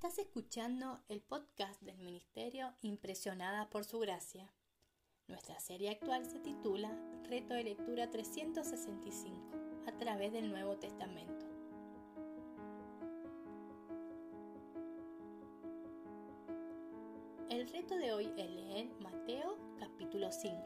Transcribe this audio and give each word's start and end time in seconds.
Estás 0.00 0.20
escuchando 0.20 1.00
el 1.08 1.20
podcast 1.20 1.82
del 1.82 1.98
Ministerio 1.98 2.72
Impresionada 2.82 3.68
por 3.68 3.84
Su 3.84 3.98
Gracia. 3.98 4.48
Nuestra 5.26 5.58
serie 5.58 5.90
actual 5.90 6.24
se 6.24 6.38
titula 6.38 6.96
Reto 7.24 7.54
de 7.54 7.64
Lectura 7.64 8.08
365 8.08 9.34
a 9.88 9.98
través 9.98 10.32
del 10.32 10.50
Nuevo 10.50 10.76
Testamento. 10.76 11.46
El 17.50 17.68
reto 17.68 17.96
de 17.96 18.12
hoy 18.12 18.32
es 18.36 18.50
leer 18.52 18.86
Mateo 19.00 19.58
capítulo 19.80 20.30
5, 20.30 20.62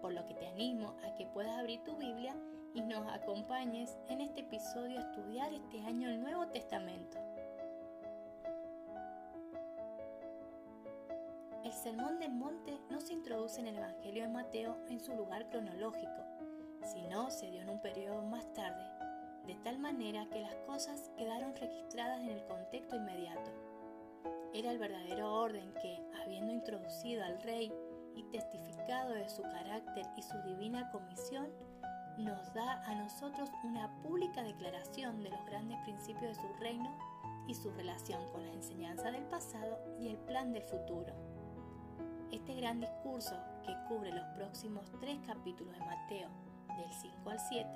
por 0.00 0.14
lo 0.14 0.24
que 0.24 0.32
te 0.32 0.46
animo 0.46 0.96
a 1.04 1.14
que 1.16 1.26
puedas 1.26 1.58
abrir 1.58 1.84
tu 1.84 1.98
Biblia 1.98 2.34
y 2.72 2.80
nos 2.80 3.06
acompañes 3.08 3.98
en 4.08 4.22
este 4.22 4.40
episodio 4.40 5.00
a 5.00 5.02
estudiar 5.02 5.52
este 5.52 5.82
año 5.82 6.08
el 6.08 6.18
Nuevo 6.18 6.48
Testamento. 6.48 6.99
Sermón 11.82 12.18
del 12.18 12.34
Monte 12.34 12.78
no 12.90 13.00
se 13.00 13.14
introduce 13.14 13.58
en 13.58 13.68
el 13.68 13.78
Evangelio 13.78 14.24
de 14.24 14.28
Mateo 14.28 14.76
en 14.90 15.00
su 15.00 15.14
lugar 15.14 15.48
cronológico, 15.48 16.26
sino 16.92 17.30
se 17.30 17.50
dio 17.50 17.62
en 17.62 17.70
un 17.70 17.80
periodo 17.80 18.20
más 18.20 18.52
tarde, 18.52 18.84
de 19.46 19.54
tal 19.64 19.78
manera 19.78 20.28
que 20.28 20.42
las 20.42 20.56
cosas 20.66 21.10
quedaron 21.16 21.54
registradas 21.54 22.20
en 22.20 22.28
el 22.28 22.44
contexto 22.44 22.96
inmediato. 22.96 23.50
Era 24.52 24.72
el 24.72 24.78
verdadero 24.78 25.32
orden 25.32 25.72
que, 25.80 25.98
habiendo 26.22 26.52
introducido 26.52 27.24
al 27.24 27.40
rey 27.40 27.72
y 28.14 28.24
testificado 28.24 29.14
de 29.14 29.30
su 29.30 29.40
carácter 29.40 30.04
y 30.18 30.22
su 30.22 30.36
divina 30.42 30.90
comisión, 30.90 31.48
nos 32.18 32.52
da 32.52 32.84
a 32.84 32.94
nosotros 32.94 33.48
una 33.64 33.90
pública 34.02 34.42
declaración 34.42 35.22
de 35.22 35.30
los 35.30 35.46
grandes 35.46 35.78
principios 35.84 36.36
de 36.36 36.42
su 36.42 36.52
reino 36.60 36.94
y 37.48 37.54
su 37.54 37.70
relación 37.70 38.20
con 38.32 38.44
la 38.44 38.52
enseñanza 38.52 39.10
del 39.10 39.24
pasado 39.24 39.78
y 39.98 40.08
el 40.08 40.18
plan 40.18 40.52
del 40.52 40.64
futuro. 40.64 41.39
Este 42.32 42.54
gran 42.54 42.78
discurso, 42.78 43.34
que 43.66 43.74
cubre 43.88 44.12
los 44.12 44.24
próximos 44.36 44.88
tres 45.00 45.18
capítulos 45.26 45.74
de 45.74 45.84
Mateo, 45.84 46.28
del 46.76 46.92
5 46.92 47.28
al 47.28 47.40
7, 47.40 47.68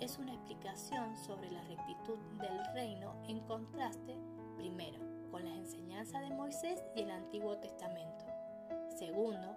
es 0.00 0.18
una 0.18 0.34
explicación 0.34 1.16
sobre 1.16 1.50
la 1.50 1.62
rectitud 1.62 2.18
del 2.38 2.62
reino 2.74 3.14
en 3.26 3.40
contraste, 3.40 4.14
primero, 4.58 4.98
con 5.30 5.46
las 5.46 5.54
enseñanzas 5.54 6.20
de 6.28 6.34
Moisés 6.34 6.84
y 6.94 7.00
el 7.00 7.10
Antiguo 7.10 7.56
Testamento. 7.56 8.26
Segundo, 8.98 9.56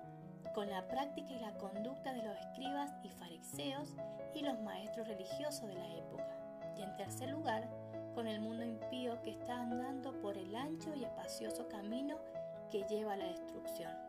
con 0.56 0.70
la 0.70 0.88
práctica 0.88 1.34
y 1.34 1.40
la 1.40 1.58
conducta 1.58 2.14
de 2.14 2.24
los 2.24 2.38
escribas 2.38 2.94
y 3.04 3.10
fariseos 3.10 3.94
y 4.34 4.40
los 4.40 4.58
maestros 4.62 5.10
religiosos 5.10 5.68
de 5.68 5.76
la 5.76 5.96
época. 5.96 6.74
Y 6.78 6.84
en 6.84 6.96
tercer 6.96 7.30
lugar, 7.30 7.70
con 8.16 8.26
el 8.26 8.40
mundo 8.40 8.64
impío 8.64 9.22
que 9.22 9.32
está 9.32 9.60
andando 9.60 10.14
por 10.22 10.38
el 10.38 10.56
ancho 10.56 10.96
y 10.96 11.04
espacioso 11.04 11.68
camino 11.68 12.18
que 12.72 12.84
lleva 12.84 13.14
a 13.14 13.18
la 13.18 13.26
destrucción 13.26 14.09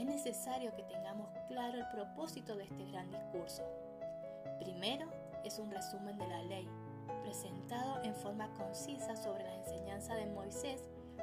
es 0.00 0.06
necesario 0.06 0.74
que 0.74 0.82
tengamos 0.84 1.28
claro 1.48 1.76
el 1.76 1.86
propósito 1.88 2.56
de 2.56 2.64
este 2.64 2.86
gran 2.86 3.10
discurso. 3.10 3.62
Primero, 4.58 5.06
es 5.44 5.58
un 5.58 5.70
resumen 5.70 6.16
de 6.16 6.26
la 6.26 6.42
ley, 6.42 6.66
presentado 7.22 8.02
en 8.02 8.14
forma 8.14 8.48
concisa 8.54 9.14
sobre 9.14 9.44
la 9.44 9.56
enseñanza 9.56 10.14
de 10.14 10.24
Moisés, 10.26 10.82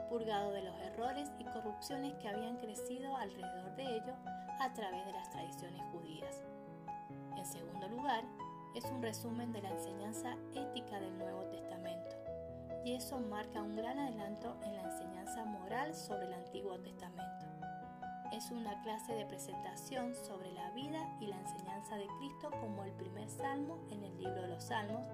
purgado 0.10 0.52
de 0.52 0.62
los 0.62 0.80
errores 0.82 1.32
y 1.40 1.46
corrupciones 1.46 2.14
que 2.22 2.30
habían 2.30 2.58
crecido 2.58 3.18
alrededor 3.18 3.76
de 3.76 3.96
ello 3.98 4.14
a 4.60 4.72
través 4.74 5.06
de 5.08 5.12
las 5.12 5.30
tradiciones 5.32 5.82
judías. 5.92 6.44
En 7.36 7.46
segundo 7.46 7.88
lugar, 7.88 8.24
es 8.76 8.86
un 8.86 9.02
resumen 9.02 9.52
de 9.54 9.62
la 9.64 9.70
enseñanza 9.70 10.36
ética 10.54 11.00
del 11.00 11.18
Nuevo 11.18 11.46
Testamento, 11.46 12.16
y 12.86 12.94
eso 12.94 13.20
marca 13.20 13.64
un 13.64 13.76
gran 13.76 13.98
adelanto 13.98 14.56
en 14.64 14.76
la 14.76 14.84
enseñanza 14.84 15.44
moral 15.46 15.96
sobre 15.96 16.28
el 16.28 16.34
Antiguo 16.34 16.78
Testamento 16.80 17.48
es 18.32 18.52
una 18.52 18.82
clase 18.82 19.14
de 19.14 19.26
presentación 19.26 20.16
sobre 20.16 20.52
la 20.52 20.70
vida 20.72 21.00
y 21.20 21.28
la 21.28 21.40
enseñanza 21.40 21.96
de 21.96 22.08
Cristo 22.20 22.50
como 22.52 22.84
el 22.84 22.92
primer 22.94 23.30
salmo 23.30 23.80
en 23.92 24.04
el 24.04 24.18
libro 24.18 24.42
de 24.42 24.48
los 24.48 24.64
salmos, 24.64 25.06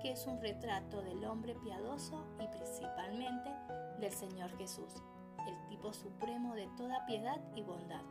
que 0.00 0.12
es 0.12 0.26
un 0.26 0.40
retrato 0.40 1.02
del 1.02 1.24
hombre 1.24 1.54
piadoso 1.54 2.26
y 2.40 2.46
principalmente 2.48 3.50
del 3.98 4.12
Señor 4.12 4.56
Jesús, 4.58 4.94
el 5.46 5.68
tipo 5.68 5.92
supremo 5.92 6.54
de 6.54 6.68
toda 6.76 7.04
piedad 7.06 7.40
y 7.54 7.62
bondad. 7.62 8.02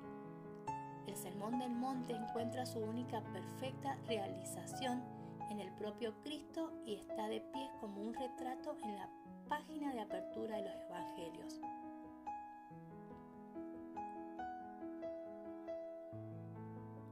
El 1.07 1.15
Sermón 1.15 1.59
del 1.59 1.71
Monte 1.71 2.13
encuentra 2.13 2.65
su 2.65 2.79
única 2.79 3.21
perfecta 3.33 3.97
realización 4.07 5.03
en 5.49 5.59
el 5.59 5.71
propio 5.73 6.13
Cristo 6.23 6.71
y 6.85 6.95
está 6.95 7.27
de 7.27 7.41
pie 7.41 7.69
como 7.81 8.01
un 8.01 8.13
retrato 8.13 8.77
en 8.83 8.95
la 8.95 9.09
página 9.49 9.91
de 9.91 10.01
apertura 10.01 10.57
de 10.57 10.63
los 10.63 10.81
Evangelios. 10.89 11.59